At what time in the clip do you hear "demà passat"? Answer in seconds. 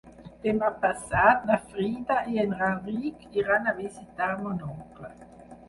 0.43-1.45